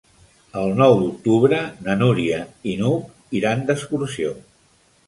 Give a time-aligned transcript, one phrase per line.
[0.61, 2.41] El nou d'octubre na Núria
[2.73, 4.35] i n'Hug iran d'excursió.